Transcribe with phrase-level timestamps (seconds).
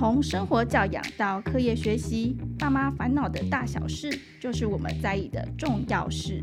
[0.00, 4.08] 从生活教养到课业学习，爸妈烦恼的大小事，
[4.40, 6.40] 就是我们在意的重要事。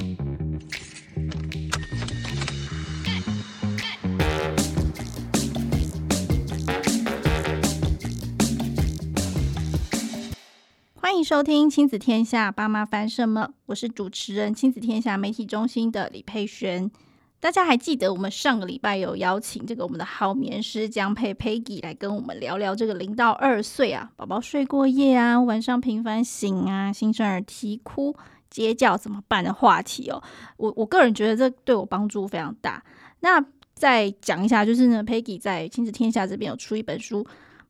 [10.93, 13.53] 欢迎收听《亲子天下》，爸妈烦什么？
[13.65, 16.91] 我是主持人亲子天下媒体中心的李佩璇。
[17.39, 28.15] 大家还记得我们上个礼拜有邀请这个我们的好眠师江佩 Peggy 来跟我们聊聊这个零到二岁啊，宝宝睡过夜啊，晚上频繁醒啊，新生儿啼哭
[28.49, 30.21] 尖叫怎么办的话题哦。
[30.57, 32.83] 我我个人觉得这对我帮助非常大。
[33.19, 33.45] 那
[33.75, 37.23] 再讲一下，就是呢，Peggy 在亲子天下这边有出一本书，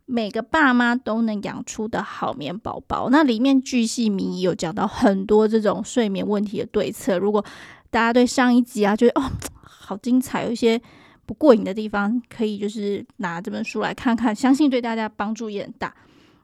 [0.05, 3.09] 每个爸妈都能养出的好眠宝宝。
[3.11, 7.19] 那里面巨细靡遗有讲到很多这种睡眠问题的对策。
[7.19, 7.43] 如果
[7.89, 9.29] 大家对上一集啊，觉得哦。
[9.87, 10.81] 好精彩，有一些
[11.25, 15.93] 不过瘾的地方，可以就是拿这本书来看看，相信对大家帮助也很大。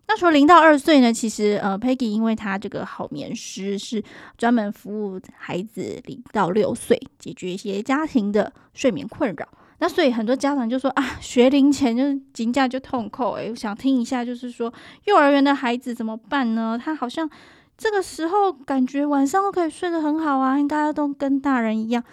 [0.07, 4.01] 那除了零到二岁呢，其实呃，Peggy 因为她这个好眠师是
[4.37, 9.45] 专门服务孩子零到六岁，解决一些家庭的睡眠困扰。
[9.79, 14.73] 那所以很多家长就说啊，学龄前就是紧张就痛苦诶，我想听一下，就是说
[15.05, 16.79] 幼儿园的孩子怎么办呢？
[16.81, 17.29] 他好像
[17.77, 22.03] 这个时候感觉晚上都可以睡得很好啊，应该都跟大人一样。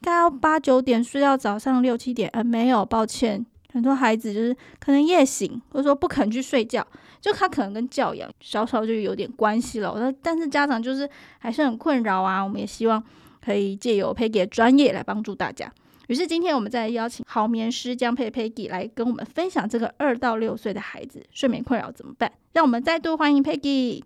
[0.00, 6.86] 该要八九点睡到早上六七点，呃，没有，抱歉，很多孩子就是可能夜醒，或者说不肯去睡觉，
[7.20, 9.94] 就他可能跟教养稍稍就有点关系了。
[9.98, 13.02] 那但是家长就是还是很困扰啊，我们也希望
[13.44, 15.70] 可以借由 Peggy 的专业来帮助大家。
[16.06, 22.32] 于是今天我们再邀请好眠师江佩 Peggy 来跟我们分享这个二到六岁的孩子睡眠困扰怎么办。
[22.52, 24.02] 让我们再度欢迎 Peggy。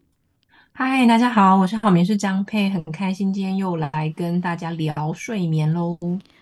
[0.75, 5.99] 嗨，大家好，我是好眠师江佩，很开心今天又来跟大家聊睡眠喽。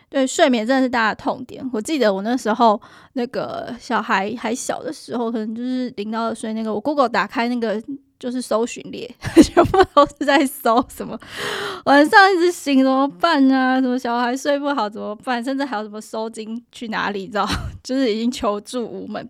[0.08, 1.68] 对，睡眠真的是大家的痛点。
[1.72, 2.80] 我记得我那时候
[3.14, 7.82] 那个小孩还小的时候，可能就是零到二岁那个，我 Google 打开那个
[8.20, 11.18] 就是搜寻列， 全部都是在搜什么
[11.86, 13.80] 晚上一直醒怎么办啊？
[13.80, 15.42] 什么小孩睡不好怎么办？
[15.42, 17.22] 甚至还有什么收惊去哪里？
[17.26, 17.46] 你知道，
[17.82, 19.28] 就是已经求助无门。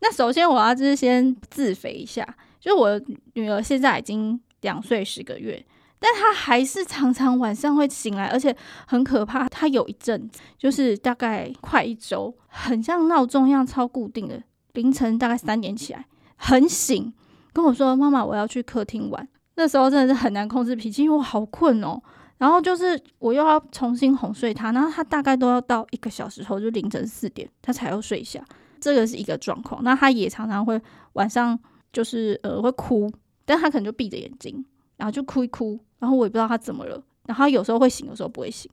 [0.00, 2.26] 那首先我要就是先自肥一下。
[2.60, 3.00] 就我
[3.34, 5.64] 女儿现在已经两岁十个月，
[5.98, 8.54] 但他还是常常晚上会醒来，而且
[8.86, 9.48] 很可怕。
[9.48, 14.42] 他有一阵，就是大概快一周，很像闹钟一样超固定的，
[14.72, 16.04] 凌晨大概三点起来，
[16.36, 17.12] 很醒，
[17.52, 22.00] 跟我说：“妈妈，我要去客厅玩。”那时候真的是很难控制脾气，因为我好困哦。
[22.38, 28.44] 然后就是我又要重新哄睡他，然后他大概都要到一个小时后，就凌晨四点，他才要睡下。
[28.80, 29.82] 这个是一个状况。
[29.82, 30.80] 那他也常常会
[31.12, 31.58] 晚上。
[31.90, 33.10] 就是呃会哭，
[33.48, 34.62] 但他可能就闭着眼睛，
[34.98, 38.70] 然后就哭一哭，然后我也不知道他怎么了，然后他有时候会醒，有时候不会醒，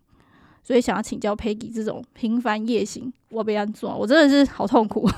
[0.62, 5.10] 所以想要请教 Peggy 这种频繁夜醒，我被安做，我真的是好痛苦。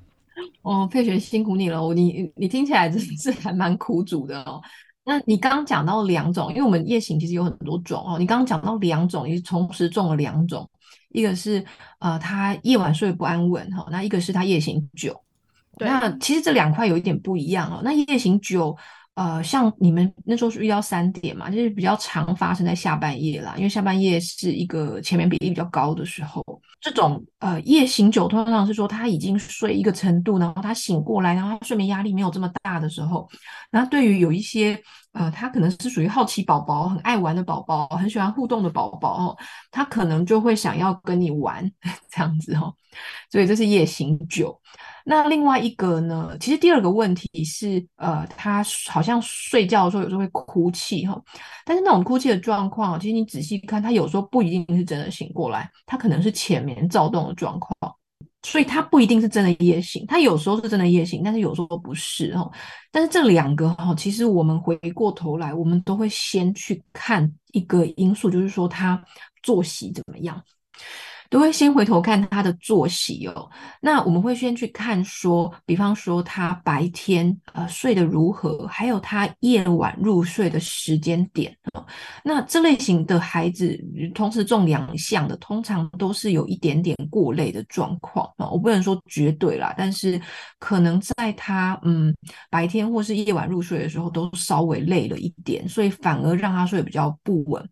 [0.62, 4.62] 哦，佩璇辛苦你了，你你听起来真是还蛮苦主的哦。
[5.04, 10.66] 那你刚刚讲到两种，因为我们夜醒其实有很多种哦，你刚刚讲到两种，你同时中了两种，
[11.10, 11.62] 一个是
[11.98, 15.20] 呃他夜晚睡不安稳哈，那一个是他夜醒久。
[15.78, 17.80] 那其实这两块有一点不一样哦。
[17.84, 18.76] 那夜醒酒，
[19.14, 26.42] 呃，像你们那时候是遇到三点嘛，就是比较常发生在下半夜啦，因为下半夜是一个前面比例比较高的时候。
[26.80, 33.26] 这种呃夜醒酒，通常是说他已经睡一个程度，然后他醒过来，然后他睡眠压力没有这么大的时候。
[33.70, 34.78] 那对于有一些
[35.12, 39.36] 呃，他可能是属于好奇宝宝，很爱玩的宝宝，很喜欢互动的宝宝哦，
[39.70, 41.64] 他可能就会想要跟你玩
[42.12, 42.74] 这样子哦。
[43.30, 44.60] 所以这是夜醒久。
[45.06, 46.34] 那另外一个呢？
[46.40, 51.20] 其实第二个问题是，呃，他好像睡觉的时候有时候会哭泣哈，
[51.64, 57.94] 但是那种哭泣的状况，其实你仔细看，他有时候不一定是真的醒过来，他可能是浅眠躁动的状况，
[58.42, 62.50] 所以他不一定是真的夜醒，他有时候是真的夜醒，但是有时候不是哈。
[62.90, 69.02] 但是这两个哈，其实我们回过头来，我们都会先去看一个因素，就是说他
[69.42, 70.42] 作息怎么样。
[71.30, 73.48] 都会先回头看他的作息哦，
[73.80, 81.84] 那我们会先去看说，比方说他白天呃睡得如何，还有他夜晚入睡的时间点哦。
[82.22, 83.78] 那这类型的孩子，
[84.14, 88.48] 同时中两项的，通常都是有一点点过累的状况啊。
[88.48, 90.20] 我不能说绝对啦，但是
[90.58, 92.14] 可能在他嗯
[92.50, 97.68] 白天或是夜晚入睡的时候，都稍微累了一点，所以反而让他睡得比较不稳。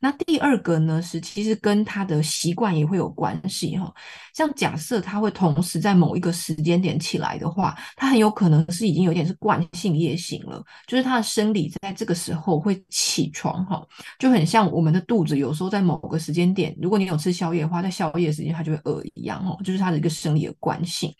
[0.00, 3.02] 那第二个呢，是其实跟他的习惯也会。
[3.02, 3.92] 有关系哈。
[4.32, 13.84] 像假设他会同时在某一个时间点起来的话，他很有可能是已经有点是惯性夜醒了，就是他的生理在这个时候会起床哈，
[14.20, 21.12] 就很像我们的肚子有时候在某个时间点，如果你有吃宵夜的话，在宵夜时间他就会饿一样哦，就是他的一个生理的惯性。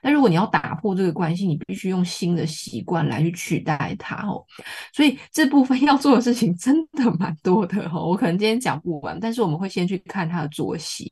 [0.00, 4.40] 那如果你要打破这个惯性，你必须用新的习惯来去取代它哦。
[4.92, 11.10] 所以这部分 要做的事情真的蛮多的哈，我可能今天讲不完，但是我们会先去看他的作息，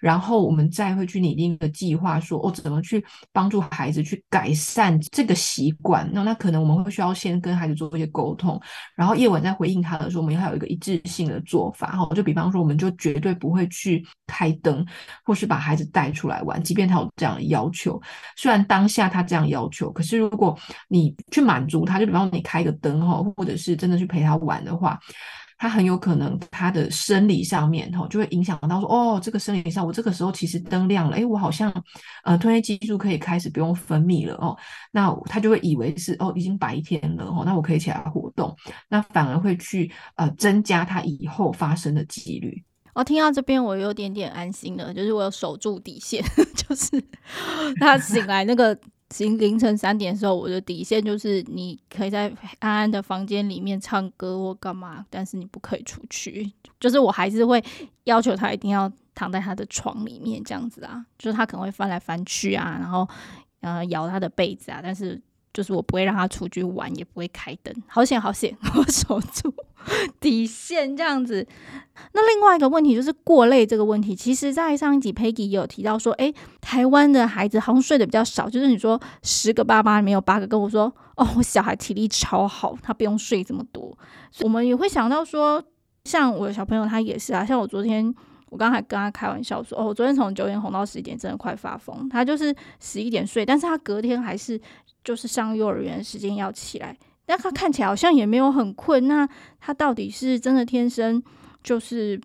[0.00, 6.08] 然后我们再会去拟定一个计划，说哦，怎么去帮助孩子去改善这个习惯。
[6.12, 8.60] 那那可能我们会需要先跟孩子做一些沟通，
[8.94, 12.08] 然后夜晚在回应他的时候，我们要有一个一致性的做法哈。
[12.14, 14.84] 就比方说，我们就绝对不会去开灯，
[15.24, 18.00] 或是把孩子带出来玩，即便他有这样的要求。
[18.36, 20.58] 虽然当下他这样要求，可是如果
[20.88, 24.98] 你去满足他，就比方说你开个灯哈，或者是真的去陪他玩的话。
[25.62, 31.72] 他很有可能他的生理上面哈就会影响到说哦，这个生理上我这个时候其实灯亮了，诶，我好像
[32.24, 34.58] 呃褪黑激素可以开始不用分泌了哦，
[34.90, 38.52] 那他就会以为是哦已经白天了哦，那我可以起来活动，
[38.88, 42.60] 那反而会去呃增加他以后发生的几率。
[42.94, 46.20] 哦，听到这边我有点点安心了，就是我有守住底线，
[46.58, 46.90] 就是
[47.78, 48.76] 他醒来那个。
[49.12, 56.50] 行凌晨三点的时候，我的底线就是你可以在安安的房间里面唱歌或干嘛，但是你不可以出去。
[56.80, 57.62] 就是我还是会
[58.04, 63.06] 要求他一定要躺在他的床里面这样子啊，就是他可能会翻来翻去啊，然后
[63.60, 65.20] 呃咬他的被子啊，但是。
[65.52, 69.52] 就是我不会让他出去玩，也不会开灯，好险好险， 我守住
[70.20, 71.46] 底线这样子。
[72.12, 83.96] 那另外一个问题就是过累这个问题，其实在上一集 Peggy 也有提到说，诶，台湾的孩子好像睡得比较少，就是你说十个爸妈里面有八个跟我说，哦，我小孩体力超好，他不用睡这么多。
[84.40, 85.62] 我们也会想到说，
[86.04, 88.14] 像我的小朋友他也是啊，像我昨天。
[88.52, 92.06] 我刚才跟他开玩笑说：“哦，我昨天从九点哄到十点，真的快发疯。
[92.10, 94.60] 他就是十一点睡，但是他隔天还是
[95.04, 96.96] 就是上幼儿园的时间要起来。
[97.24, 99.06] 但他看起来好像也没有很困。
[99.06, 99.28] 那
[99.60, 101.22] 他到底是真的天生
[101.62, 102.20] 就是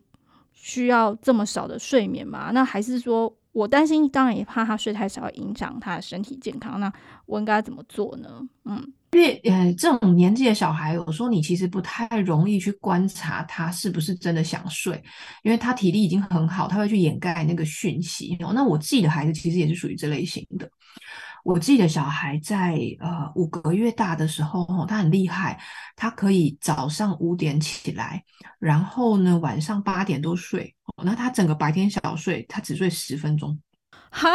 [0.53, 2.51] 需要这么少的睡眠吗？
[2.53, 6.79] 那还是说我担心，当然也怕他睡太少影响他的身体健康。
[6.79, 6.91] 那
[7.25, 8.41] 我应该怎么做呢？
[8.65, 15.01] 嗯。”因为呃，这种年纪的小孩，我说你其实不太容易去观察他是不是真的想睡，
[15.43, 18.37] 因为他体力已经很好，他会去掩盖那个讯息。
[18.53, 20.69] 那我自己的孩子其实也是属于这类型的。
[21.47, 25.57] 我自己的小孩在呃五个月大的时候，他很厉害，
[25.95, 28.21] 他可以早上五点起来，
[28.59, 30.75] 然后呢晚上八点多睡。
[31.01, 33.57] 那他整个白天小睡，他只睡十分钟。
[34.11, 34.27] 哈，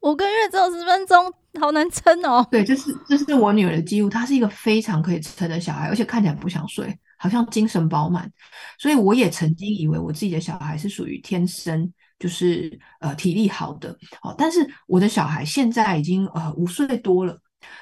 [0.00, 2.44] 五个月只有十分钟，好难撑哦。
[2.50, 4.10] 对，这是这是我女儿的记录。
[4.10, 8.28] 她是一个非常可以撑的小孩，而且看起来不想睡，好像精神饱满。
[8.80, 11.92] 所以我也曾经以为我自己的小孩是属于天生
[12.22, 13.90] 就是呃体力好的
[14.22, 14.32] 哦。
[14.38, 17.36] 但是我的小孩现在已经呃五岁多了。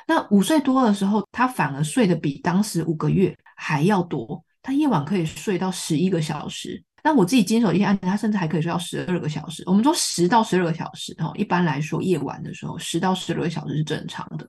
[0.07, 4.43] 那五岁多的时候，他反而睡得比当时五个月还要多。
[4.63, 6.83] 他夜晚可以睡到十一个小时。
[7.03, 9.63] 那我自己经手一些案子，他甚至还可以睡到十二个小时。
[9.65, 14.47] 我们说十到十二个小时，哈，一般来说夜晚的时候，十到十二个小时是正常的。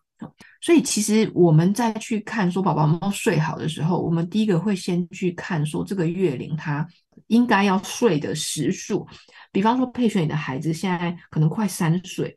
[0.60, 6.86] 所以其实我们在去看说宝宝猫睡好的时候，我们第一个会先去看说这个月龄他
[7.28, 9.08] 应该要睡的时数。
[9.52, 12.36] 比方说佩璇你的孩子现在可能快三岁，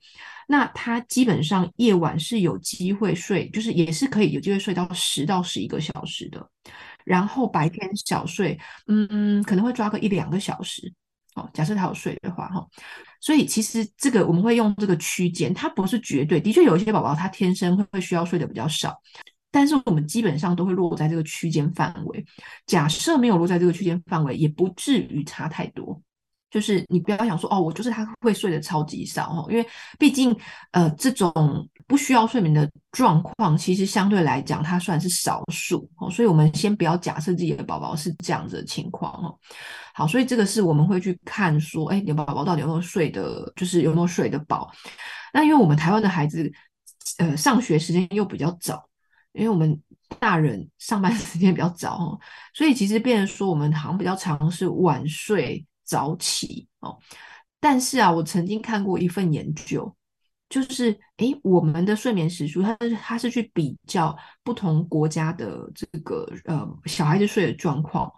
[0.48, 6.48] 那他基本上夜晚是有机会睡，就是也是可以有机会睡到十到十一个小时的。
[7.04, 10.92] 然后白天小睡，嗯嗯，可能会抓个一两个小时，
[11.34, 12.66] 哦，假设他有睡的话，哈，
[13.20, 18.98] 所以其实这个我们会用这个区间，它不是绝对，的确有一些宝宝他天生会需要睡得比较少，
[19.50, 22.24] 但是我们基本上都会落在这个区间范围。
[22.66, 26.02] 假设没有落在这个区间范围，也不至于差太多。
[26.54, 29.66] 就是你不要想说哦，我就是他会睡得超级少哦，因为
[29.98, 30.32] 毕竟
[30.70, 39.36] 呃这种不需要睡眠的状况，其实相对来讲它算是少数哦，所以我们先不要假设自己的宝宝是这样子的情况哦。
[39.94, 44.70] 好，所以这个是我们会去看说，哎，你的宝宝到底有没有睡的，就是有没有睡得饱？
[45.32, 46.48] 那因为我们台湾的孩子
[47.18, 48.88] 呃上学时间又比较早，
[49.32, 49.76] 因为我们
[50.20, 52.20] 大人上班 时间比较早哦，
[52.54, 55.66] 所以其实变成说我们好像比较常是晚睡。
[55.84, 56.98] 早起哦，
[57.60, 59.94] 但是啊，我曾经看过一份研究，
[60.48, 68.10] 就是诶，我们的睡眠时数，它是它是去比较不同国家的这个呃小孩子睡的状况，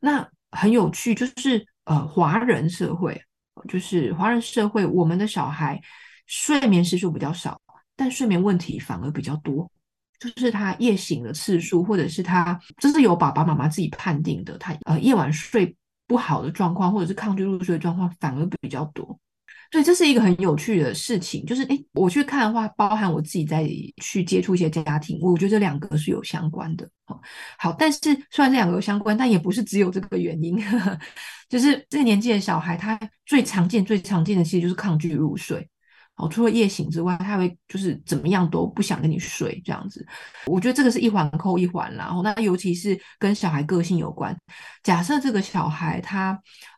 [0.00, 3.20] 那很有趣，就是呃华人社会，
[3.68, 5.80] 就是华人社会，我们的小孩
[6.26, 7.60] 睡眠时数比较少，
[7.96, 9.70] 但睡眠问题反而比较多，
[10.18, 15.74] 就是他夜醒的次数，或者是他这是由爸爸妈妈自己判定的，他呃夜晚睡。
[16.08, 19.16] 不好的状况，或者是抗拒入睡的状况反而比较多。
[19.70, 23.68] 所以这是一个很有趣的事情，就是诶，我去看的话，包含我自己在
[24.02, 26.88] 去接触一些家庭，我觉得这两个是有相关的。
[27.58, 27.98] 好，但是
[28.30, 30.58] 虽然这两个有相关，但也不是只有这个原因。
[30.64, 30.98] 呵呵，
[31.50, 35.68] 就是这个年纪的小孩，他最常见、最常见的其实就是抗拒入睡。
[36.18, 40.06] 哦，除了夜醒之外，他会就是怎么样都不想跟你睡这样子。
[40.46, 42.04] 我觉得这个是一环扣一环啦。
[42.04, 44.36] 然后那尤其是跟小孩个性有关。
[44.82, 46.30] 假设这个小孩他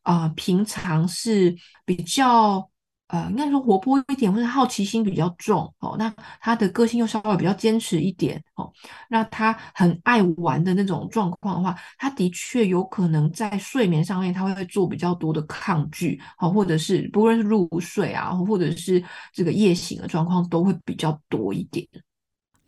[0.02, 2.70] 啊、呃，平常是比较。
[3.10, 5.96] 呃，应该说活泼一点，或者好奇心比较重哦。
[5.98, 8.72] 那他的个性又稍微比较坚持一点哦。
[9.08, 19.02] 那他很爱玩的那种状况的话，他的确有可能在睡眠上面他会做比较多的抗拒，哦，或者是不论是入睡啊，或者是
[19.32, 21.86] 这个夜醒的状况都会比较多一点。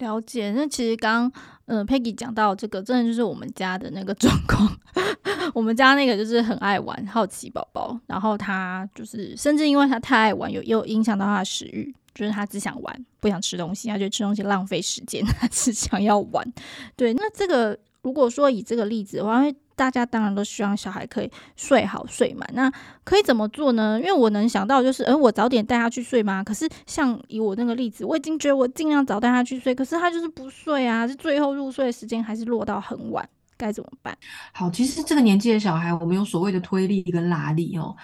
[0.03, 4.69] 了解，那其实刚刚呃 Peggy 讲到这个，真的就是我们家的那个状况。
[5.55, 16.53] 我们家那个就是很爱玩，好奇宝宝，然后他就是甚至因为他太爱玩，有又影响到他的食欲，就是他只想玩，不想吃东西，他觉得吃东西浪费时间，他只想要玩。
[16.97, 19.43] 对，那这个如果说以这个例子的话，
[19.75, 22.71] 大家当然都希望小孩可以睡好睡满，那
[23.05, 23.99] 可以怎么做呢？
[23.99, 26.43] 因为我能想到就是，呃，我早点带他去睡吗？
[26.45, 34.17] 可是像以我那个例子，我已经觉得我尽量早带他去睡，可是他就是不睡啊，这最后入睡的时间还是落到很晚，该怎么办？
[34.53, 37.95] 好，其实这个年纪的小孩，我们有所谓的推力跟拉力哦。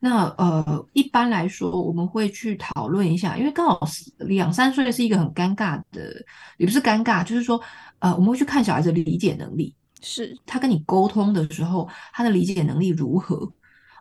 [0.00, 3.80] 那呃，一般来说，我们会去讨论一下，因为刚好
[4.18, 6.14] 两三岁是一个很尴尬的，
[6.58, 7.58] 也不是尴尬，就是说，
[8.00, 9.74] 呃，我们会去看小孩子的理解能力。
[10.04, 13.50] 是他跟你沟通的时候，他的理解能力如何？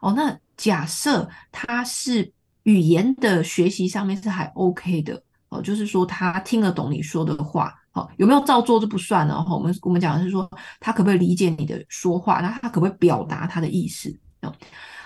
[0.01, 2.29] 哦，那假设他是
[2.63, 9.35] 语言的学习上面是还 OK 的哦，就是说他听得懂你说的话，哦，有没有照做就不算了。
[9.35, 10.49] 哦，我们我们讲的是说
[10.81, 14.13] 他可不可以理解你的说话，那他可不可以表达他的意思？
[14.41, 14.53] 哦，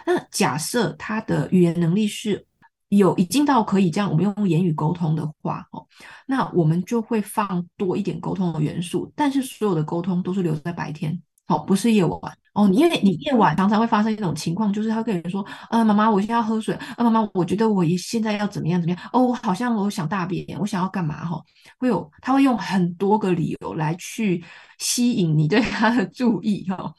[0.06, 2.47] 那假设他的语言能力是。
[2.90, 5.86] 有已经到可以这样，我们用言语沟通的话，哦，
[6.26, 12.20] 那我们就会放多一点沟通的元素，但是所有的沟通都是留在白天，哦，不是夜晚，
[12.54, 21.42] 哦，因为你夜晚常常会发生一种情况，就是他跟人说，呃，妈妈，我现在要喝水，呃，妈妈，我觉得我现在要怎么样怎么样，哦，我好像我想大便，我想要干嘛，哈，
[21.80, 24.44] 会有他会用很多个理由来去
[24.78, 26.94] 吸引你对他的注意，哈。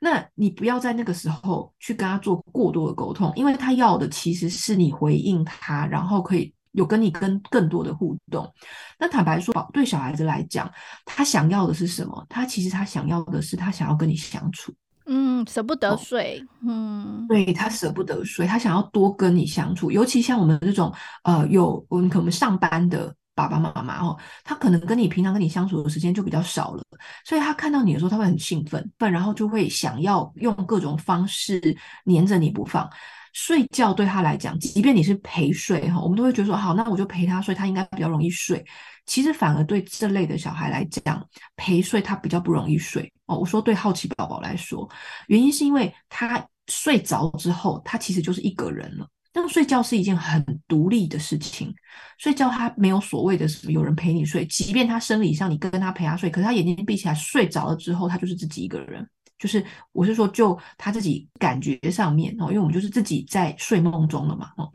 [0.00, 8.52] 那你不要在那个时候去跟他做过多的沟通，因为他要的其实是你回应他，然后可以有跟你跟更多的互动。
[8.98, 10.70] 那坦白说，对小孩子来讲，
[11.04, 12.26] 他想要的是什么？
[12.28, 14.74] 他其实他想要的是他想要跟你相处，
[15.06, 20.92] 嗯，舍不得睡，哦、嗯，对，他舍不得睡，他想要多跟你相处，尤其像我们这种
[21.24, 23.14] 呃有我们可能上班的。
[23.34, 24.14] 爸爸妈妈哦，
[24.44, 26.84] 他可能跟你平常跟你相处的时间就比较少了，
[27.24, 31.74] 所以他看到你的时候，他会很兴奋，然后就会想要用各种方式
[32.04, 32.86] 黏着你不放。
[33.32, 38.64] 睡觉对他来讲，即便你是陪睡哈，我们都会觉得说好，那我就陪他睡，他应该比较容易睡。
[39.06, 43.36] 其实反而对这类的小孩来讲，陪睡他比较不容易睡哦。
[43.36, 44.88] 我说对好奇宝宝来说，
[45.26, 49.08] 原因是因为他睡着之后，他其实就是一个人了。
[49.34, 51.74] 那么睡觉是一件很独立的事情，
[52.18, 59.08] 睡觉他没有所谓的什么有人陪你睡，即便他生理上你跟他陪他睡，可是他眼睛闭起来睡着了之后，他就是自己一个人。
[59.42, 64.72] 就是我是说，就他自己感觉上面哦，因为我们就是自己在睡梦中了嘛，哦，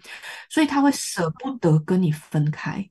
[0.49, 2.85] 所以他会舍不得跟你分开。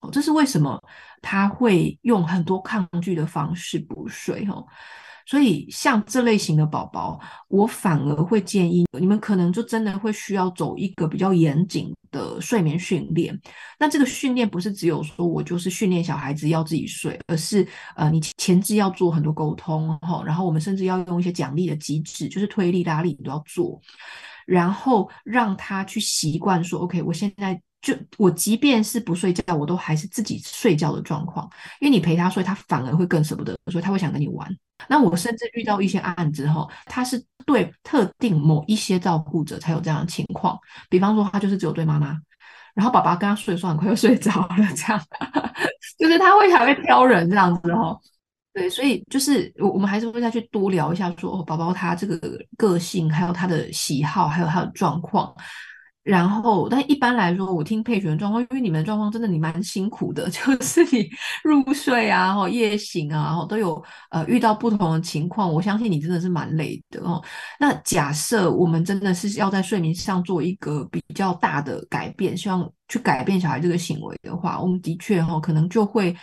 [0.00, 0.78] 哦，这是为什么
[1.22, 4.66] 他会用很多抗拒的方式不睡哦。
[5.28, 13.38] 所以像这类型的宝宝，我反而会建议你们可能就真的会需要走一个比较严谨的睡眠训练。
[13.78, 23.78] 那这个训练不是只有说我就是训练小孩子要自己睡，而是呃你前置要做很多沟通哈，然后我们甚至要用一些奖励的机制，就是推力拉力你都要做，
[24.46, 27.60] 然后让他去习惯说 OK，我现在。
[27.80, 31.48] 就我即便是不睡觉，我都还是自己睡觉的状况，
[31.80, 34.52] 因为你陪他睡，他反而会更舍不得，所以他会想跟你玩。
[34.86, 40.58] 那我甚至遇到一些案子哈，他是对特定某一些照顾者才有这样的情况，
[40.88, 42.16] 比方说他就是只有对妈妈，
[42.74, 45.02] 然后爸爸跟他睡的时候很快就睡着了，这样，
[45.98, 47.98] 就是他会还会挑人这样子哈。
[48.54, 52.18] 对，所以就是我我们还是会再去多聊一下说，说宝宝他这个
[52.56, 55.32] 个性，还有他的喜好，还有他的状况。
[56.08, 61.06] 然后，但一般来说，我听佩璇的状况，因为你们的状况真的你蛮辛苦的， 就是你
[61.44, 67.22] 入睡啊，或夜醒啊，都有呃遇到不同的情况，我相信你真的是蛮累的哦。
[67.60, 76.16] 那假设我们真的是要在睡眠上做一个比较大的改变，希望去改变小孩这个行为的话，我们的确、哦、可能就会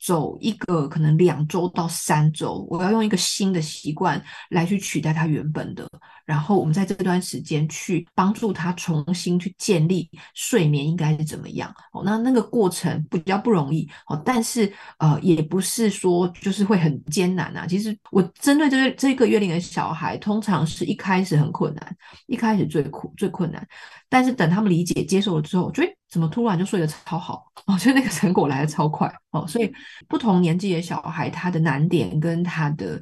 [0.00, 5.88] 走一个可能两周到三周，我要用一个新的习惯来去取代他原本的，
[6.24, 11.74] 然后我们在这段时间去帮助他重新去建立睡眠应该是怎么样。
[11.92, 17.66] 哦，那那个过程比较不容易哦，但是呃也不是说就是会很艰难啊。
[17.66, 23.66] 其实我针对这个这个月龄的小孩，通常是一开始很困难，一开始最苦最困难，
[24.08, 25.97] 但是等他们理解接受了之后，我觉得。
[26.08, 27.44] 怎么突然就睡得超好？
[27.66, 29.46] 我觉得那个成果来得超快哦。
[29.46, 29.72] 所以
[30.08, 33.00] 不同年纪的小孩，他的难点跟他的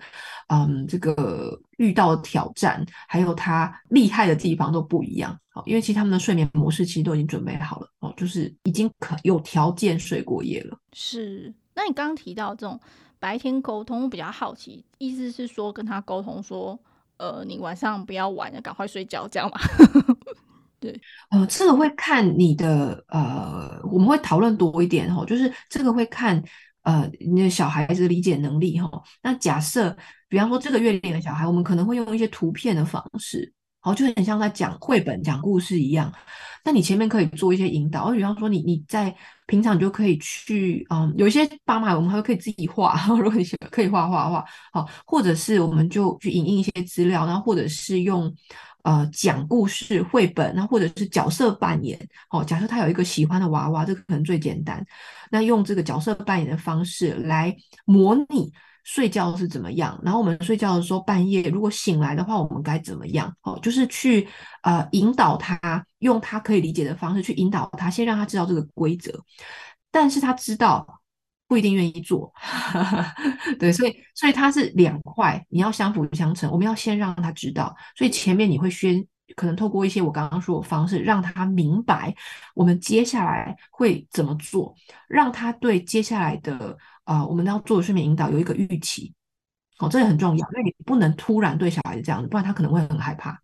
[0.48, 5.62] 嗯这个遇到挑战，还有他厉害的地方都不一样哦。
[5.66, 10.76] 因为其实他们的睡眠模式其实都已经准备好了哦，就是已经可有条件睡过夜了。
[10.92, 11.54] 是。
[11.74, 12.80] 那你刚刚提到这种
[13.20, 16.78] 白天沟通，我比较好奇，意思是说跟他沟通说，
[17.18, 19.60] 呃，你晚上不要玩了，赶快睡觉，这样吗？
[20.78, 26.42] 对，呃，这个会看你的，呃，我们会讨论多一点哈，就是这个会看，
[26.82, 28.90] 呃，你的小孩子的理解能力哈。
[29.22, 29.96] 那假设，
[30.28, 33.52] 比方说这个月龄的小孩，我们可能会用一些图片的方式，
[33.86, 36.12] 好，就很像在讲绘本、讲故事一样。
[36.64, 39.14] 那你前面可以做一些引导，比方说你你在
[39.46, 48.34] 平常就可以去，嗯，有一些爸妈我们还可以自己画， 如果你可以画画画，好，或者是我们就去影印一些资料，然后或者是用。
[48.82, 51.98] 呃，讲故事绘本，那或者是角色扮演，
[52.30, 54.80] 哦，假设他有一个喜欢的娃娃，这个可能最简单。
[55.28, 57.52] 那用这个角色扮演的方式来
[57.84, 58.52] 模拟
[58.86, 63.34] 睡觉是怎么样，然后我们睡觉的时候半夜如果醒来的话，我们该怎么样？
[63.42, 64.26] 哦，就是去
[64.62, 69.12] 呃引导他，用他可以理解的方式去引导他，先让他知道这个规则，
[69.90, 70.86] 但是他知道。
[71.48, 72.32] 不一定愿意做，
[73.60, 76.50] 对，所以所以它是两块，你要相辅相成。
[76.50, 82.12] 我们要先让他知道，所以前面你会先可能透过一些我刚刚说的方式，让他明白
[82.52, 84.74] 我们接下来会怎么做，
[85.06, 86.76] 让他对接下来的
[87.06, 89.12] 啊、我们要做的睡眠引导有一个预期。
[89.78, 93.42] 哦，这也很重要，因为你不能突然对小孩子这样子，不然他可能会很害怕。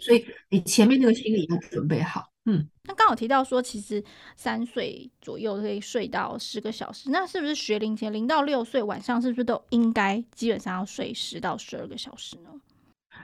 [0.00, 2.30] 所以你前面那个心理要准备好。
[2.46, 4.02] 嗯，那刚好提到说，其实
[4.36, 12.50] 三岁左右可以睡到十个小时，那是不是学龄前零到六岁晚上是不是都应该基本上要睡十到十二个小时呢？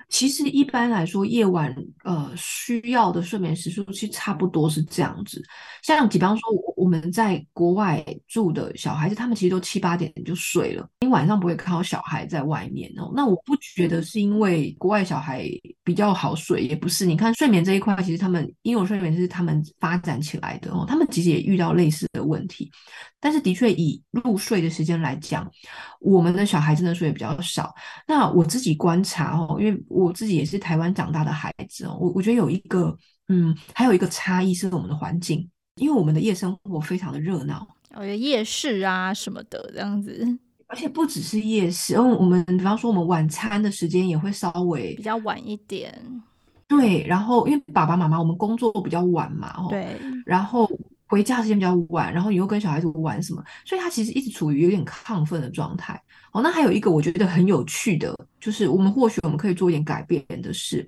[0.08, 5.42] 其实一般来说，夜晚呃需要的睡眠时数其实差不多是这样子。
[5.82, 10.88] 像比方说，我我们在国外住的小孩子，他们其实都七八点就睡了。
[11.00, 13.12] 你晚上不会看到小孩在外面哦。
[13.14, 15.46] 那我不觉得是因为国外小孩
[15.85, 17.04] 比较好睡，也不是。
[17.04, 20.87] 你看睡眠这一块，其实他们婴幼儿睡眠是他们发展起来的哦。
[20.88, 22.70] 他们其实也遇到类似的问题。
[23.20, 25.50] 但是的确以入睡的时间来讲，
[26.00, 27.74] 我们的小孩真的睡得比较少。
[28.06, 32.96] 那我自己观察哦，因为我自己也是台湾长大的孩子哦，我我觉得有一个
[33.28, 40.26] 嗯，还有一个差异是我们的环境，因为我们的夜生活非常的热闹，我觉得夜市啊什么的这样子，
[40.66, 45.92] 而且不只是夜市，因为我们比方说我们晚餐的时间也会稍微比较晚一点，
[46.66, 50.70] 对，然后因为爸爸妈妈我们工作比较晚嘛，哦对，然后。
[51.09, 56.01] 回家时间比较晚，然后你又跟小孩子玩什么，所以他其实一直处于有点亢奋的状态。
[56.33, 60.87] 哦，那还有一个我觉得很有趣的，就是我们或许我们可以做一点改变的是，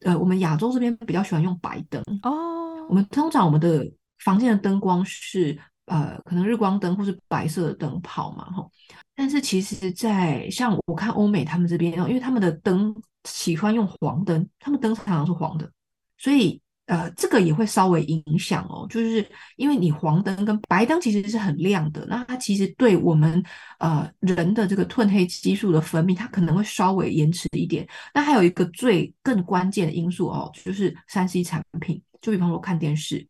[0.00, 2.84] 呃，我们亚洲这边比较喜欢用白灯哦。
[2.88, 3.88] 我们通常我们的
[4.18, 8.68] 房间的灯光是呃，可能日光灯或是白色的灯泡嘛，哈。
[9.14, 12.92] 但是其实，在像我看欧美他们这边，因为他们的灯
[13.28, 15.70] 喜欢用黄灯，他们灯常常是黄的，
[16.18, 16.60] 所以。
[16.86, 23.42] 呃，这个也会稍微影响哦，就是因为你黄灯跟白灯其实是很亮的，那它其实对我们
[23.78, 27.88] 呃人的这个褪黑激素的分泌，它可能会稍微延迟一点。
[28.12, 33.26] 那还有一个最更关键的因素哦，就是三 C 产品，就比方说看电视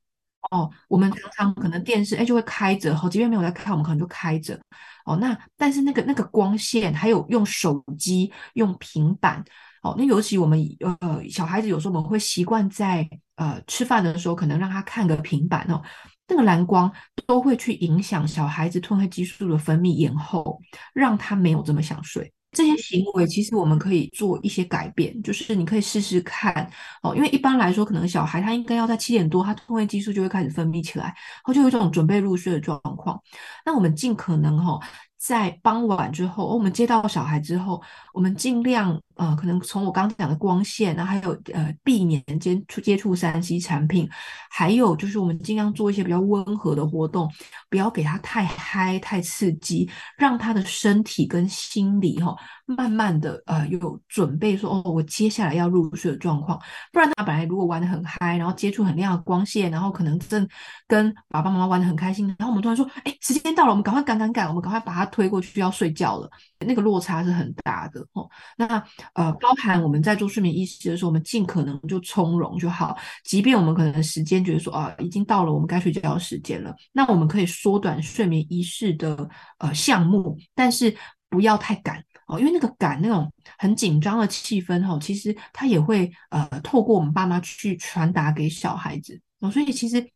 [0.50, 4.60] 哦，我们常常可能电视哎就会开着，好，即便没有在看，我们可能就开着
[5.06, 5.16] 哦。
[5.16, 9.44] 那但是那个那个光线，还有用手机、用平板。
[9.82, 15.82] 哦，那尤其我们呃小孩子有时候我们会习惯在呃吃饭的时候，可能让他看个平板哦，
[16.28, 16.92] 那个蓝光
[17.26, 20.60] 都会去影响小孩子褪黑激素的分泌延后，
[20.92, 22.32] 让他没有这么想睡。
[22.52, 26.70] 这些行为其实我们可以做一些改变，就是你可以试试看
[27.02, 33.20] 哦，因为一般来说可能小孩他应该要在七点多，他褪黑激素就会开始分泌起来，然后就有一种准备入睡的状况。
[33.66, 34.80] 那我们尽可能哈、哦。
[35.16, 37.82] 在傍晚之后，我们接到小孩之后，
[38.14, 44.08] 我们尽量呃，可能从我刚讲的光线，然后还有呃，避免接触接触三 C 产品，
[44.50, 47.28] 还有就是我们尽量做一些比较温和的活动，
[47.68, 56.60] 不要给他太嗨、太刺激，让他的身体跟心理哈、哦，慢慢的呃有准备说哦，我接下来要入睡的状况。
[56.92, 60.48] 不然他本来如果玩得很嗨，然后接触很亮的光线，然后可能正
[60.86, 68.28] 跟爸爸妈妈玩得很开心，然后我们突然说，哎，时间到了，我们赶快赶赶赶，我们赶快把他推过去要睡觉了，那个落差是很大的哦。
[68.56, 68.66] 那
[69.14, 80.94] 呃，包含我们在做睡眠仪式的时候，我们尽可能就从容就好，即便我们可能时间觉得说啊，已经到了我们该睡觉的时间了，那我们可以缩短睡眠仪式的呃项目，但是
[81.28, 90.06] 不要太赶哦，因为那个赶那种很紧张的气氛哈、哦，其实它也会呃透过我们爸妈去传达给小孩子哦，所以其实。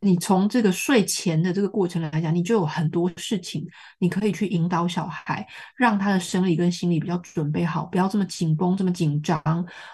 [0.00, 3.66] 你从这个睡前的这个过程来讲，你就有很多事情
[3.98, 9.40] 你可以去引导小孩，让他的生理跟心理比较准备好，不要这么紧绷、这么紧张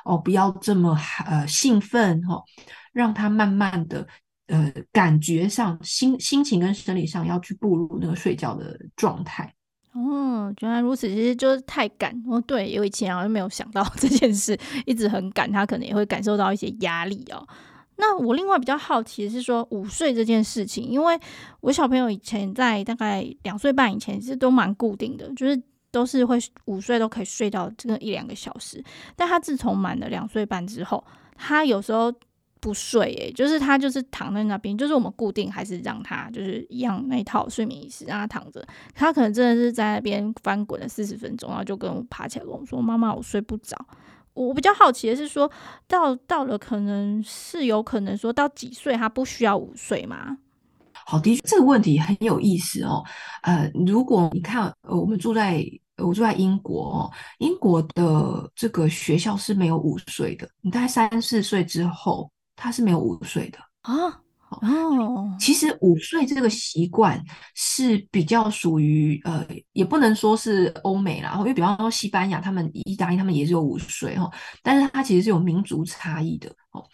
[0.04, 2.42] 哦，不要这么呃兴奋、哦，
[2.92, 4.06] 让他慢慢的
[4.46, 9.52] 呃感觉上心心情跟生理上要去步入那个睡觉的状态。
[9.92, 12.40] 哦，原来如此，其实就是太赶哦。
[12.42, 17.44] 对，有以前好像没有想到 这件事，一直很赶，他可能也会感受到一些压力哦。
[18.00, 21.20] 那我另外比较好奇的是说午睡这件事情，因为
[21.60, 28.82] 我小朋友以前在大概两岁半以前其实都蛮固定的，就是都是会午睡都可以睡到这个一两个小时。
[29.14, 31.04] 但他自从满了两岁半之后，
[31.36, 32.12] 他有时候
[32.60, 43.76] 不睡，诶，就是他就是躺在那边，就是我们固定还是让他就是一样那一套睡眠仪式让他躺着，他可能真的是在那边翻滚了四十分钟，然后就跟我爬起来跟我说：“妈妈，我睡不着。”
[44.48, 45.53] 我比较好奇的是说，说
[45.87, 50.38] 到到了可能是有可能说到几岁他不需要午睡吗？
[50.92, 53.03] 好的确，这个问题很有意思哦。
[53.42, 55.64] 呃，如果你看，呃，我们住在
[55.96, 60.48] 我住在英国哦，英国的这个学校是没有午睡的。
[60.61, 64.20] 你大概三四岁之后，他是没有午睡的啊。
[64.50, 67.22] 哦，其实午睡这个习惯
[67.54, 74.28] 是比较属于呃，也不能说是欧美啦，因为比方说西班牙、他们意大利他们也是有午睡哈，
[74.62, 76.84] 但是它其实是有民族差异的哦。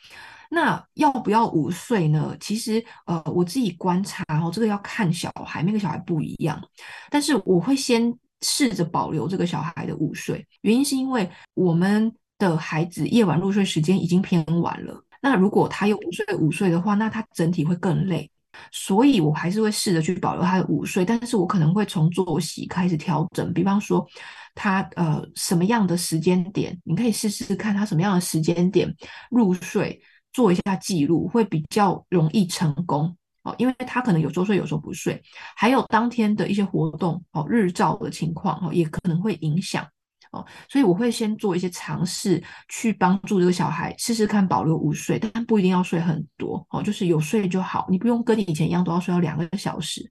[0.49, 2.37] 那要不要午睡呢？
[2.39, 6.63] 其实呃，我自己观察哦，这个要看小孩，每个小孩不一样。
[7.11, 15.03] 但是我会先试着保留这个小孩的午睡，原因是因为我们的孩子夜晚入睡时间已经偏晚了。
[15.29, 18.31] 那如果他有午睡午睡的话，那他整体会更累，
[18.71, 24.07] 所以我还是会试着去保留他的午睡，但是我可能会从作息开始调整，比方说
[24.55, 28.89] 他呃什么样的时间点，你可以试试看他什么样的时间点
[29.29, 30.01] 入睡，
[30.33, 33.17] 做一下记录，会比较容易成功。
[33.43, 35.21] 哦，因为他可能有时候睡，有时候不睡，
[35.57, 39.85] 还有当天的一些活动哦，日照的情况哦，也可能会影响。
[40.33, 50.11] 哦所以我会先做一些尝试，去帮助这个小孩试试看保留午睡，但不一定要睡很多哦，就是有睡就好，你不用跟你以前一样都要睡到两个小时。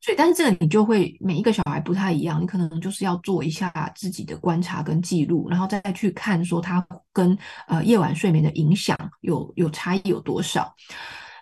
[0.00, 10.72] 所以，但是这个你就会每一个小孩不太一样，你可能就是要做一下自己的观察跟记录，然后再去看说他跟呃夜晚睡眠的影响有有差异有多少。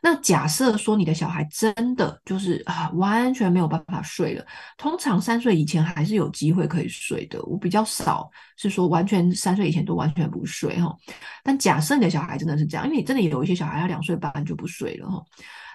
[0.03, 4.45] 那假设说你的小孩真的就是啊完全没有办法睡了，
[4.77, 7.43] 通常三岁以前还是有机会可以睡的。
[7.45, 10.95] 我比较少是说完全三岁以前都完全不睡哈。
[11.43, 15.23] 但假设你的小孩真的是这样，因为你真的有一些小孩他两岁半就不睡了哈。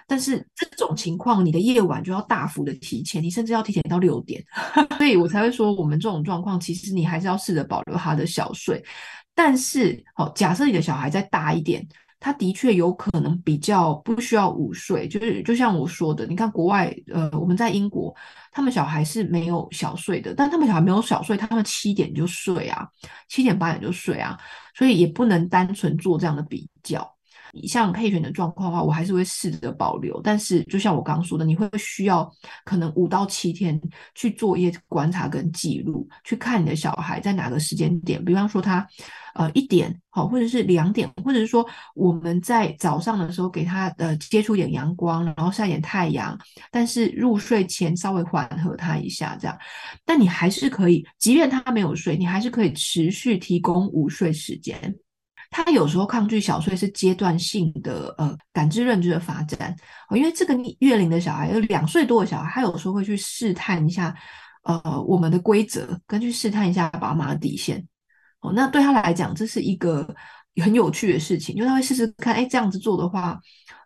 [0.06, 4.42] 但是这种情况，你的夜晚就要大幅的提前，你甚至要提前到六点，
[4.98, 8.82] 所以我才会说我们这种状况，其实你还是要试着保留他的小睡。
[9.34, 11.86] 但是好，假设你的小孩再大一点。
[12.22, 18.14] 他的确有可能比较不需要午睡，就是就像我说的，你看国外，呃，我们在英国，
[18.52, 22.88] 他们小孩是没有小睡的，但他们小孩没有小睡，他们七点就睡啊，
[23.28, 24.38] 七点八点就睡啊，
[24.72, 27.11] 所以也不能单纯做这样的比较。
[27.66, 32.30] 像佩璇的状况的话，我还是会试着保留，但是就像我刚刚说的，你会需要
[32.64, 33.80] 可能五到七天
[34.14, 38.86] 去做一些观察跟记录，去看你的小孩在哪个时间点，比方说他
[39.34, 46.38] 呃一点好，或者是两点，或者是说我们在早上的时候给他呃接触点阳光，然后晒点太阳，
[46.70, 49.58] 但是入睡前稍微缓和他一下这样，
[50.04, 54.94] 但你还是可以，即便他没有睡，你还是可以持续提供午睡时间。
[55.52, 59.76] 他有时候抗拒小睡是阶段性的，呃，感知认知的发展，
[60.08, 64.16] 哦，因为这个月龄的小孩，有两岁多的小孩，他有时候会去试探一下，
[64.64, 67.86] 呃，我们的规则，跟去试探一下爸妈的底线，
[68.40, 70.08] 哦，那对他来讲，这是一个
[70.60, 73.40] 很有趣的事情，就他会试试看，哎，这样子做的话，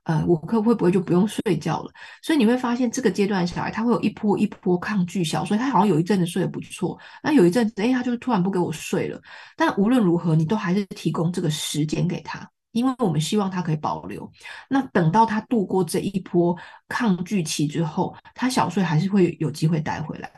[0.04, 1.92] 呃，我可会不会就不用睡觉了？
[2.22, 9.20] 所以你会发现这个阶段小孩他会有一波一波抗拒小睡，他好像有一阵子睡得不错，那有一阵子，哎，他就突然不给我睡了。
[9.56, 14.30] 但无论如何，你都还是提供这个时间给他，因为我们希望他可以保留。
[14.68, 16.56] 那等到他度过这一波
[16.88, 20.30] 抗拒期之后，他小睡还是会有机会带回来。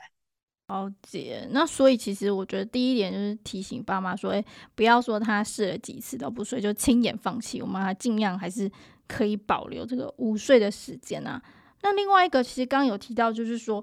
[0.68, 8.70] 了解，那所以其实我觉得第一点就是提醒爸妈说，哎，不要说他试了几次都不睡就轻言放弃，我们还尽量还是
[9.07, 11.42] 可以保留这个午睡的时间啊。
[11.83, 13.83] 那另外一个其实刚有提到，就是说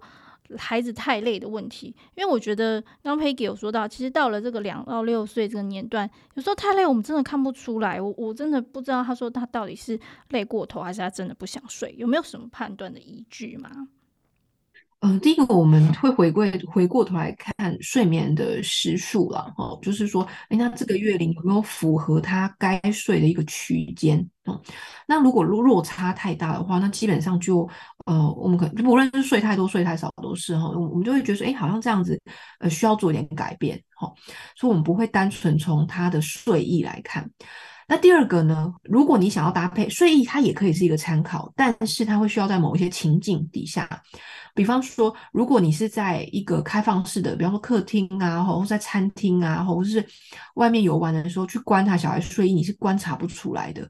[0.59, 13.87] 孩子太累的问题，因为我觉得刚 Peggy 有说到，其实到了这个两到六岁这个年段，有时候太累我们真的看不出来，我我真的不知道他说他到底是累过头还是他真的不想睡，有没有什么判断的依据吗？
[15.05, 24.17] 嗯、第一个我们会回归回过头来看睡眠的时数了，哦，就是说，哎，那这个月龄有没有符合他该睡的一个区间？
[24.45, 24.59] 嗯，
[25.07, 27.69] 那如果落落差太大的话，那基本上就，
[28.05, 32.19] 呃，我们可能就不论是睡太多、睡太少都是哈，我们就会觉得说，哎，好像这样子，
[32.59, 34.11] 呃，需要做一点改变，哈，
[34.55, 37.29] 所以我们不会单纯从他的睡意来看。
[37.87, 43.87] 那第二个呢，如果你想要搭配睡意，它也可以是一个参考，但是它会需要在某一些情境底下。
[44.55, 50.05] 比方说，如果你是在一个开放式的，比方说客厅啊，或者在餐厅啊，或者是
[50.55, 53.87] 外面游玩的时候去观察小孩睡意，你是观察不出来的，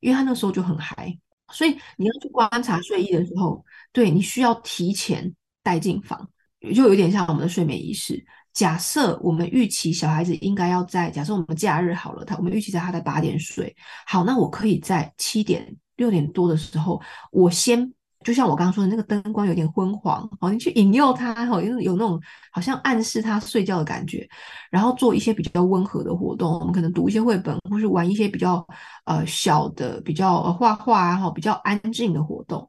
[0.00, 1.16] 因为他那时候就很嗨。
[1.52, 6.28] 所以你要去观察睡意的时候，对，你需要提前带进房，
[6.74, 8.24] 就有点像我们的睡眠仪式。
[8.52, 13.74] 假设我们预期小孩子应该要在，假设我们假日好了，他我们预期在他在八点睡，
[14.06, 17.92] 好，那我可以在七点六点多的时候，我先。
[18.22, 22.20] 就像我刚刚说的，那个灯光有点昏黄，哦，你去引诱他，哦，有有那种
[22.52, 24.28] 好像暗示他睡觉的感觉，
[24.70, 28.62] 然后做一些比较温和的活动，我们可能读一些绘本，或是玩一些比较
[29.06, 32.68] 呃小的、比较画画啊，哈，比较安静的活动。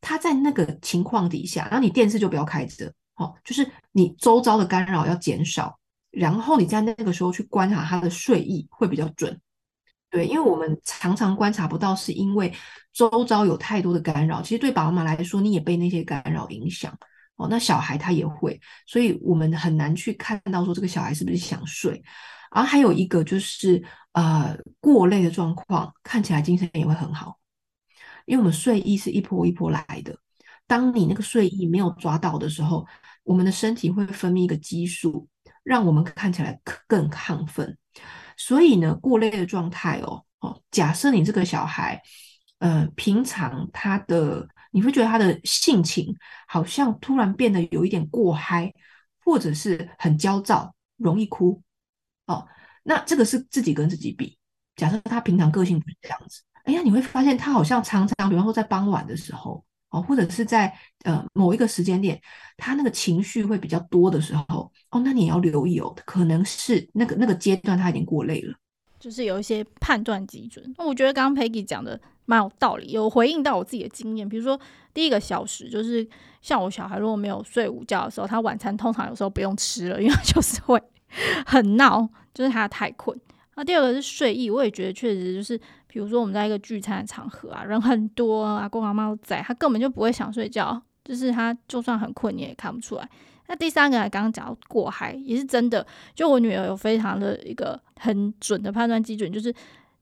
[0.00, 5.78] 他在那个情况底下，然后你电视就不要开着，哦，就是你周遭的干扰要减少，
[6.10, 9.40] 然后你在那个时候去观察他的睡意会比较准。
[10.10, 12.52] 对，因为我们常常观察不到，是因为
[12.92, 14.40] 周遭有太多的干扰。
[14.40, 16.96] 其实对爸爸妈妈来说，你也被那些干扰影响
[17.34, 17.48] 哦。
[17.50, 22.00] 那小孩他也会，所以我们很难去看到说这个小孩是不是想睡。
[22.52, 27.36] 而、啊、还有一个就是呃过累的状况，看起来精神也会很好，
[28.26, 30.16] 因为我们睡意是一波一波来的。
[30.66, 32.86] 当你那个睡意没有抓到的时候，
[33.22, 35.28] 我们的身体会分泌一个激素，
[35.62, 37.76] 让我们看起来更亢奋。
[38.36, 42.00] 所以呢，过累的状态哦哦，假设你这个小孩，
[42.58, 46.14] 呃，平常他的你会觉得他的性情
[46.48, 48.72] 好像突然变得有一点过嗨，
[49.24, 51.62] 或者是很焦躁，容易哭
[52.26, 52.46] 哦。
[52.82, 54.36] 那这个是自己跟自己比。
[54.76, 60.72] 假设他平常个性不是这样子，哎呀，你会发现他好像常常，比方说在傍晚的时候哦，或者是在
[61.04, 62.20] 呃某一个时间点，
[62.56, 64.70] 他那个情绪会比较多的时候。
[64.90, 68.54] 哦，那你也要留意哦，可能是那个那个阶段他已经过累了，
[68.98, 70.74] 就是有一些判断基准。
[70.78, 74.28] 那我觉得刚刚 Peggy 讲的蛮有道理，有回应到我自己的经验。
[74.28, 74.58] 比如说
[74.92, 76.06] 第一个小时，就是
[76.42, 80.80] 像我小孩如果没有睡午觉的时候，他晚餐通常有时候不用吃了，因为就是会
[81.46, 83.18] 很闹，就是他太困。
[83.56, 93.08] 那第二个是睡意，我也觉得确实就是，比如说我们在一个聚餐的场合啊，人很多啊，阿公阿妈都在，他根本就不会想睡觉，就是他就算很困，你也看不出来。
[93.46, 95.86] 那第三个，刚刚讲到过海，也是真的。
[96.14, 99.54] 就我女儿有非常的一个很准的判断基准，就是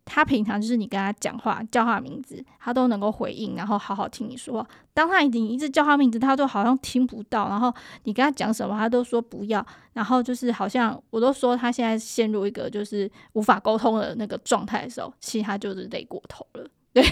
[0.05, 4.69] 他平常就是你跟他讲话叫他名字，他都能够回应，然后好好听你说话。
[4.93, 7.49] 当他已经一直叫他名字，他都好像听不到。
[7.49, 7.73] 然后
[8.05, 9.65] 你跟他讲什么，他都说不要。
[9.93, 16.69] 然后就是好像我都说他现在陷入一个就是无法沟通的那个状态的时候，其实他就是累过头了。
[16.93, 17.03] 对，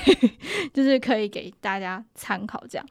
[0.74, 2.86] 就是可以给大家参考这样。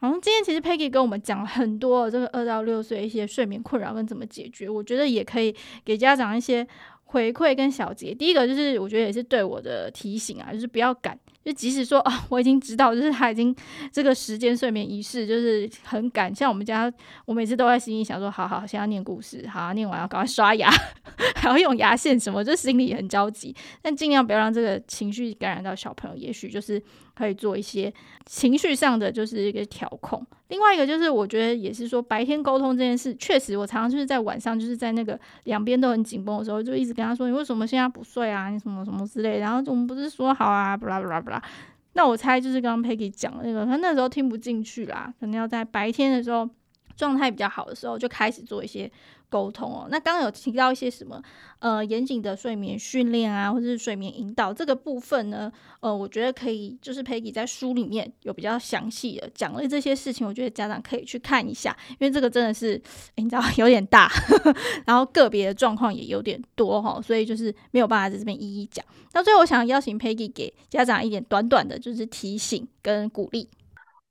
[0.00, 5.52] 好，今天其实 Peggy 跟我们讲了很多这个二到六岁一些睡眠困扰跟怎么解决，我觉得也可以
[5.84, 6.64] 给家长一些
[7.08, 8.14] 回馈跟小结。
[8.14, 11.18] 第一个就是我觉得也是对我的提醒啊，就是不要赶。
[11.44, 13.54] 就即使说、哦，我已经知道，就是他已经
[13.90, 16.34] 这个时间睡眠仪式就是很赶。
[16.34, 16.92] 像我们家，
[17.24, 20.70] 我每次都在心里想说，好好，先要念故事，好，念完要赶快刷牙，
[21.38, 23.54] 还要用牙线什么，就心里很着急。
[23.80, 26.82] 但尽量不要让这个情绪感染到小朋友，也许就是
[27.14, 27.92] 可以做一些
[28.26, 30.24] 情绪上的就是一个调控。
[30.48, 38.48] 另外一个就是，我觉得也是说，白天沟通这件事，确实我常常就是在晚上，就是在那个两边都很紧绷的时候，就一直跟他说：“你为什么现在不睡啊？
[38.48, 41.42] 你什么什么之类。”然后我们不是说好啊，巴拉巴拉巴拉。
[41.92, 46.48] 那我猜就是刚刚 Peggy 讲的那个，他那时候听不进去啦，可能要在白天的时候
[46.96, 48.90] 状态比较好的时候，就开始做一些
[49.28, 49.86] 沟通哦。
[49.90, 51.22] 那刚刚有提到一些什么
[51.58, 55.50] 呃严谨的睡眠训练啊，或者是睡眠引导这个部分呢？
[55.80, 62.80] 呃，我觉得可以，就是 Peggy 在书里面有比较详细的讲了这些事情，我觉得家长可以去看一下，因为这个真的是
[63.16, 64.10] 你知道 有点大，
[64.86, 68.84] 然后个别的状况也有点多哈，所以就是没有办法在这边一一讲。
[69.12, 73.48] 那最后我想邀请 Peggy 给家长一点短短的，就是提醒跟鼓励。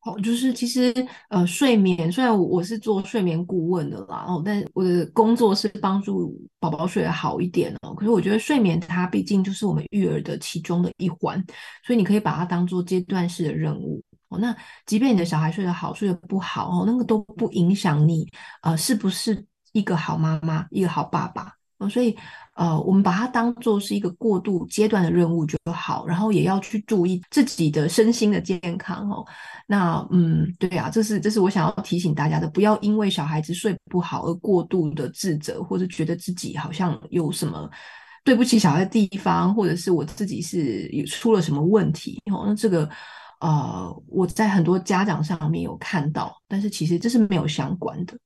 [0.08, 0.94] 哦，就是其实
[1.30, 7.94] 呃，睡眠虽然我我是做睡眠顾问的啦，哦，但我的工作是帮助宝宝睡得好一点哦。
[7.94, 11.44] 可是我觉得睡眠它毕竟就是我们育儿的其中的一环，
[11.86, 14.40] 所以你可以把它当做阶段式的任务哦。
[14.40, 18.26] 那即便你的小孩睡得好，睡得不好哦，那个都不影响你
[18.62, 21.90] 呃是不是一个好妈妈，一个好爸爸哦。
[21.90, 22.16] 所以。
[22.58, 29.24] 呃，我们把它当做是一个过渡阶段的任务就好，然后也要去注意自己的身心的健康哦。
[29.68, 37.70] 那嗯，对啊，这是这是我想要提醒大家的，不要因为小孩子睡不好而过度的自责，或者觉得自己好像有什么
[38.26, 42.46] 对不起小孩的地方，或者是我自己是有出了什么问题哦。
[42.48, 42.90] 那这个
[43.40, 48.18] 呃，我在很多家长上面有看到，但是其实这是没有相关的。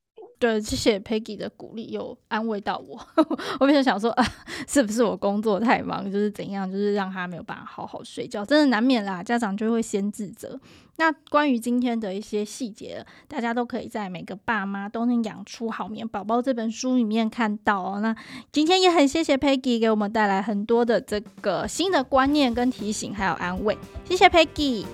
[0.41, 2.99] 对，谢谢 Peggy 的鼓励，又安慰到我。
[3.59, 4.25] 我本来想说，啊，
[4.67, 9.21] 是不是我工作太忙，就是怎样，就是让他没有办法好好睡觉，真的难免啦。
[9.21, 10.59] 家长就会先自责。
[10.97, 17.99] 那关于今天的一些细节，大家都可以在《每个爸妈都能养出好眠宝宝》这本书里面看到哦。
[18.01, 18.15] 那
[18.51, 23.77] 今天也很谢谢 Peggy 给我们带来很多的这个新的观念跟提醒，还有安慰。
[24.05, 24.85] 谢谢 Peggy。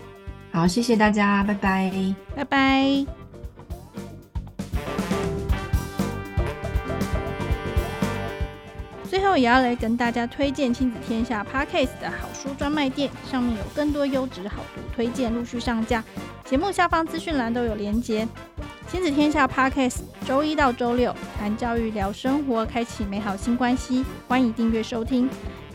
[0.51, 3.26] 好，谢谢大家，拜拜，拜拜。
[9.17, 16.03] 最后也要来跟大家推荐亲子天下 Podcast 的好书专卖店，上面有更多优质好读推荐陆续上架，
[16.45, 18.27] 节目下方资讯栏都有连结。
[18.87, 25.27] 亲子天下 Podcast 周一到周六谈教育、聊生活，开启美好新关系，欢迎订阅收听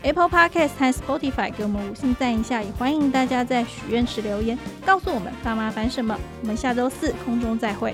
[0.03, 6.17] Apple Podcast 和 Spotify，给我们五星赞一下，也欢迎大家在许愿池留言，告诉我们爸妈烦什么。
[6.39, 7.93] 我们下周四空中再会。